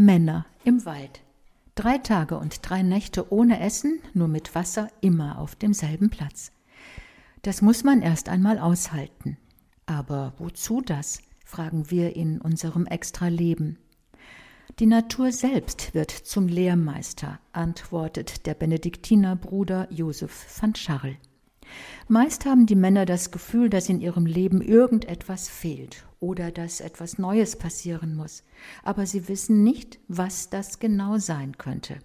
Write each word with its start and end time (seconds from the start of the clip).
Männer 0.00 0.46
im 0.62 0.84
Wald. 0.84 1.22
Drei 1.74 1.98
Tage 1.98 2.38
und 2.38 2.60
drei 2.62 2.82
Nächte 2.82 3.32
ohne 3.32 3.58
Essen, 3.58 3.98
nur 4.14 4.28
mit 4.28 4.54
Wasser, 4.54 4.86
immer 5.00 5.40
auf 5.40 5.56
demselben 5.56 6.08
Platz. 6.08 6.52
Das 7.42 7.62
muss 7.62 7.82
man 7.82 8.00
erst 8.00 8.28
einmal 8.28 8.60
aushalten. 8.60 9.38
Aber 9.86 10.34
wozu 10.38 10.82
das? 10.82 11.20
fragen 11.44 11.90
wir 11.90 12.14
in 12.14 12.40
unserem 12.40 12.86
Extra-Leben. 12.86 13.76
Die 14.78 14.86
Natur 14.86 15.32
selbst 15.32 15.94
wird 15.94 16.12
zum 16.12 16.46
Lehrmeister, 16.46 17.40
antwortet 17.50 18.46
der 18.46 18.54
Benediktinerbruder 18.54 19.88
Josef 19.90 20.46
van 20.62 20.76
Scharl. 20.76 21.16
Meist 22.08 22.46
haben 22.46 22.66
die 22.66 22.74
Männer 22.74 23.04
das 23.06 23.30
Gefühl, 23.30 23.70
dass 23.70 23.88
in 23.88 24.00
ihrem 24.00 24.26
Leben 24.26 24.60
irgendetwas 24.60 25.48
fehlt 25.48 26.06
oder 26.20 26.50
dass 26.50 26.80
etwas 26.80 27.18
Neues 27.18 27.56
passieren 27.56 28.14
muss, 28.14 28.44
aber 28.82 29.06
sie 29.06 29.28
wissen 29.28 29.62
nicht, 29.62 29.98
was 30.08 30.50
das 30.50 30.78
genau 30.78 31.18
sein 31.18 31.58
könnte. 31.58 31.98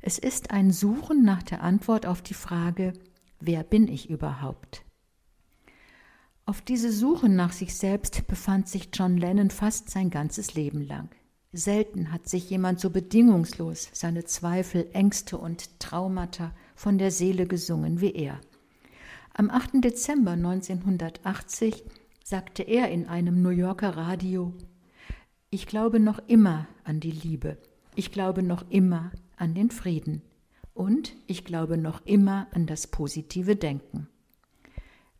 Es 0.00 0.18
ist 0.18 0.50
ein 0.50 0.70
Suchen 0.70 1.24
nach 1.24 1.42
der 1.42 1.62
Antwort 1.62 2.06
auf 2.06 2.22
die 2.22 2.34
Frage, 2.34 2.92
wer 3.40 3.64
bin 3.64 3.88
ich 3.88 4.08
überhaupt? 4.10 4.84
Auf 6.44 6.60
diese 6.60 6.92
Suche 6.92 7.28
nach 7.28 7.52
sich 7.52 7.74
selbst 7.74 8.28
befand 8.28 8.68
sich 8.68 8.90
John 8.92 9.16
Lennon 9.16 9.50
fast 9.50 9.90
sein 9.90 10.10
ganzes 10.10 10.54
Leben 10.54 10.80
lang. 10.86 11.08
Selten 11.52 12.12
hat 12.12 12.28
sich 12.28 12.50
jemand 12.50 12.78
so 12.78 12.90
bedingungslos 12.90 13.88
seine 13.92 14.24
Zweifel, 14.24 14.88
Ängste 14.92 15.38
und 15.38 15.80
Traumata 15.80 16.52
von 16.76 16.98
der 16.98 17.10
Seele 17.10 17.46
gesungen 17.46 18.00
wie 18.00 18.12
er. 18.12 18.40
Am 19.38 19.50
8. 19.50 19.84
Dezember 19.84 20.30
1980 20.30 21.84
sagte 22.24 22.62
er 22.62 22.90
in 22.90 23.06
einem 23.06 23.42
New 23.42 23.50
Yorker 23.50 23.94
Radio, 23.94 24.54
ich 25.50 25.66
glaube 25.66 26.00
noch 26.00 26.20
immer 26.26 26.66
an 26.84 27.00
die 27.00 27.10
Liebe, 27.10 27.58
ich 27.94 28.12
glaube 28.12 28.42
noch 28.42 28.64
immer 28.70 29.12
an 29.36 29.52
den 29.52 29.70
Frieden 29.70 30.22
und 30.72 31.14
ich 31.26 31.44
glaube 31.44 31.76
noch 31.76 32.00
immer 32.06 32.46
an 32.52 32.64
das 32.64 32.86
positive 32.86 33.56
Denken. 33.56 34.08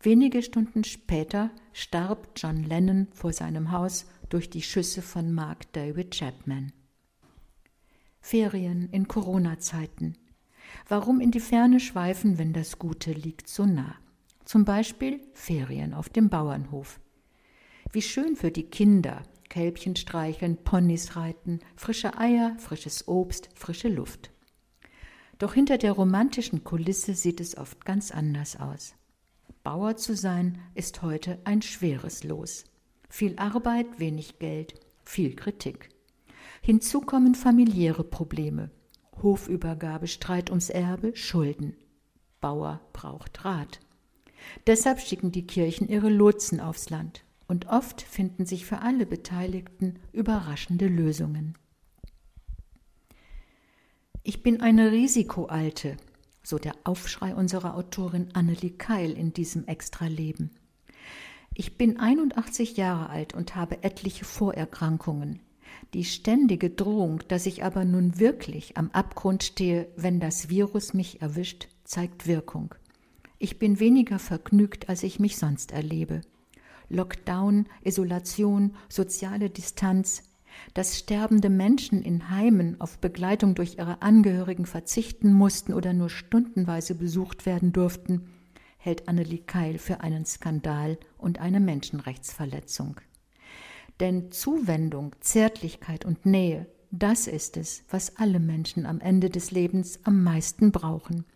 Wenige 0.01 0.43
Stunden 0.43 0.83
später 0.85 1.51
starb 1.75 2.31
John 2.37 2.63
Lennon 2.63 3.09
vor 3.13 3.35
seinem 3.35 3.71
Haus 3.71 4.07
durch 4.31 4.49
die 4.49 4.63
Schüsse 4.63 5.03
von 5.03 5.31
Mark 5.31 5.71
David 5.75 6.13
Chapman. 6.13 6.73
Ferien 8.23 8.89
in 8.93 9.09
Corona-Zeiten. 9.09 10.17
Warum 10.89 11.21
in 11.21 11.33
die 11.33 11.41
Ferne 11.41 11.81
schweifen, 11.81 12.39
wenn 12.39 12.55
das 12.55 12.79
Gute 12.79 13.13
liegt 13.13 13.47
so 13.47 13.67
nah? 13.67 13.97
Zum 14.47 14.65
Beispiel 14.65 15.21
Ferien 15.35 15.93
auf 15.93 16.09
dem 16.09 16.29
Bauernhof. 16.29 17.01
Wie 17.91 18.01
schön 18.01 18.37
für 18.37 18.53
die 18.53 18.71
Kinder, 18.71 19.25
Kälbchen 19.49 19.97
streicheln, 19.97 20.57
Ponys 20.57 21.17
reiten, 21.17 21.59
frische 21.75 22.17
Eier, 22.17 22.57
frisches 22.61 23.09
Obst, 23.09 23.49
frische 23.57 23.89
Luft. 23.89 24.31
Doch 25.41 25.53
hinter 25.53 25.79
der 25.79 25.91
romantischen 25.91 26.63
Kulisse 26.63 27.15
sieht 27.15 27.41
es 27.41 27.57
oft 27.57 27.85
ganz 27.85 28.13
anders 28.13 28.55
aus. 28.61 28.95
Bauer 29.65 29.97
zu 29.97 30.15
sein 30.15 30.61
ist 30.75 31.03
heute 31.03 31.41
ein 31.43 31.61
schweres 31.61 32.23
Los. 32.23 32.67
Viel 33.09 33.37
Arbeit, 33.41 33.99
wenig 33.99 34.39
Geld, 34.39 34.75
viel 35.05 35.35
Kritik. 35.35 35.89
Hinzu 36.63 37.01
kommen 37.01 37.35
familiäre 37.35 38.05
Probleme. 38.05 38.71
Hofübergabe, 39.25 40.07
Streit 40.07 40.51
ums 40.51 40.71
Erbe, 40.71 41.17
Schulden. 41.17 41.77
Bauer 42.41 42.81
braucht 42.93 43.45
Rat. 43.45 43.81
Deshalb 44.67 45.01
schicken 45.01 45.33
die 45.33 45.47
Kirchen 45.47 45.89
ihre 45.89 46.09
Lotsen 46.09 46.61
aufs 46.61 46.91
Land. 46.91 47.25
Und 47.49 47.67
oft 47.69 48.03
finden 48.03 48.45
sich 48.45 48.67
für 48.67 48.81
alle 48.81 49.07
Beteiligten 49.07 49.99
überraschende 50.13 50.89
Lösungen. 50.89 51.57
Ich 54.25 54.43
bin 54.43 54.61
eine 54.61 54.91
Risikoalte, 54.91 55.97
so 56.43 56.59
der 56.59 56.75
Aufschrei 56.83 57.35
unserer 57.35 57.77
Autorin 57.77 58.31
Annelie 58.33 58.71
Keil 58.71 59.13
in 59.13 59.33
diesem 59.33 59.67
Extraleben. 59.67 60.51
Ich 61.55 61.79
bin 61.79 62.01
81 62.01 62.77
Jahre 62.77 63.09
alt 63.09 63.35
und 63.35 63.55
habe 63.55 63.85
etliche 63.85 64.25
Vorerkrankungen. 64.25 65.41
Die 65.95 66.05
ständige 66.05 66.71
Drohung, 66.71 67.23
dass 67.29 67.47
ich 67.47 67.65
aber 67.65 67.85
nun 67.85 68.19
wirklich 68.19 68.77
am 68.77 68.91
Abgrund 68.91 69.45
stehe, 69.45 69.89
wenn 69.97 70.21
das 70.21 70.49
Virus 70.49 70.93
mich 70.93 71.23
erwischt, 71.23 71.69
zeigt 71.85 72.27
Wirkung. 72.27 72.75
Ich 73.39 73.59
bin 73.59 73.81
weniger 73.81 74.19
vergnügt, 74.19 74.89
als 74.89 75.03
ich 75.03 75.21
mich 75.21 75.37
sonst 75.37 75.73
erlebe. 75.73 76.23
Lockdown, 76.89 77.67
Isolation, 77.85 78.75
soziale 78.89 79.51
Distanz, 79.51 80.23
dass 80.73 80.99
sterbende 80.99 81.51
Menschen 81.51 82.03
in 82.03 82.31
Heimen 82.31 82.81
auf 82.81 82.99
Begleitung 82.99 83.55
durch 83.55 83.77
ihre 83.77 84.01
Angehörigen 84.01 84.65
verzichten 84.65 85.33
mussten 85.33 85.75
oder 85.75 85.93
nur 85.93 86.09
stundenweise 86.09 86.95
besucht 86.95 87.45
werden 87.45 87.73
durften, 87.73 88.31
hält 88.79 89.09
Annelie 89.09 89.43
Keil 89.43 89.79
für 89.79 90.01
einen 90.01 90.25
Skandal 90.25 90.97
und 91.19 91.39
eine 91.41 91.61
Menschenrechtsverletzung. 91.61 93.01
Denn 94.01 94.31
Zuwendung, 94.31 95.15
Zärtlichkeit 95.21 96.05
und 96.05 96.25
Nähe, 96.25 96.67
das 96.91 97.27
ist 97.27 97.57
es, 97.57 97.85
was 97.91 98.17
alle 98.17 98.41
Menschen 98.41 98.87
am 98.87 99.01
Ende 99.01 99.29
des 99.29 99.51
Lebens 99.51 99.99
am 100.05 100.23
meisten 100.23 100.73
brauchen 100.73 101.27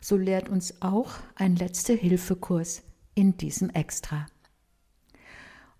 so 0.00 0.16
lehrt 0.16 0.48
uns 0.48 0.82
auch 0.82 1.12
ein 1.34 1.56
letzte 1.56 1.92
Hilfekurs 1.92 2.82
in 3.14 3.36
diesem 3.36 3.70
Extra. 3.70 4.26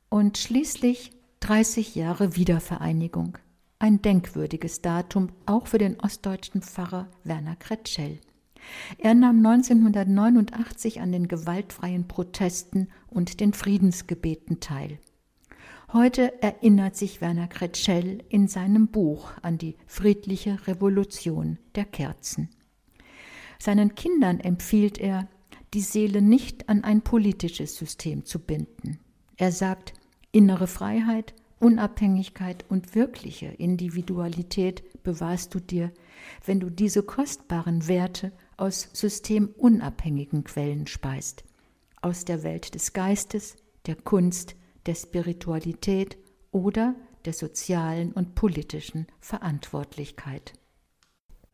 Und 0.09 0.39
schließlich 0.39 1.13
30 1.41 1.95
Jahre 1.95 2.37
Wiedervereinigung. 2.37 3.37
Ein 3.79 4.01
denkwürdiges 4.01 4.81
Datum 4.81 5.29
auch 5.45 5.67
für 5.67 5.79
den 5.79 6.01
ostdeutschen 6.01 6.63
Pfarrer 6.63 7.09
Werner 7.25 7.57
Kretschell. 7.57 8.19
Er 8.99 9.15
nahm 9.15 9.45
1989 9.45 11.01
an 11.01 11.13
den 11.13 11.29
gewaltfreien 11.29 12.09
Protesten 12.09 12.89
und 13.09 13.41
den 13.41 13.53
Friedensgebeten 13.53 14.61
teil. 14.61 14.99
Heute 15.93 16.43
erinnert 16.43 16.97
sich 16.97 17.21
Werner 17.21 17.47
Kretschell 17.47 18.25
in 18.29 18.49
seinem 18.49 18.89
Buch 18.89 19.33
an 19.43 19.59
die 19.59 19.77
friedliche 19.87 20.67
Revolution 20.67 21.59
der 21.75 21.85
Kerzen. 21.85 22.49
Seinen 23.65 23.95
Kindern 23.95 24.41
empfiehlt 24.41 24.99
er, 24.99 25.27
die 25.73 25.81
Seele 25.81 26.21
nicht 26.21 26.69
an 26.69 26.85
ein 26.85 27.01
politisches 27.01 27.75
System 27.79 28.27
zu 28.27 28.39
binden. 28.39 28.99
Er 29.39 29.53
sagt, 29.53 29.95
innere 30.33 30.67
Freiheit, 30.67 31.33
Unabhängigkeit 31.61 32.67
und 32.69 32.95
wirkliche 32.95 33.47
Individualität 33.47 35.03
bewahrst 35.03 35.55
du 35.55 35.61
dir, 35.61 35.91
wenn 36.45 36.61
du 36.61 36.69
diese 36.69 37.03
kostbaren 37.03 37.89
Werte 37.89 38.33
aus 38.59 38.91
systemunabhängigen 38.93 40.45
Quellen 40.45 40.87
speist, 40.87 41.43
aus 42.03 42.27
der 42.27 42.43
Welt 42.43 42.75
des 42.75 42.93
Geistes, 42.93 43.57
der 43.87 43.97
Kunst, 43.97 44.57
der 44.85 44.95
Spiritualität 44.95 46.19
oder 46.51 46.97
der 47.25 47.33
sozialen 47.33 48.13
und 48.13 48.35
politischen 48.35 49.07
Verantwortlichkeit. 49.21 50.53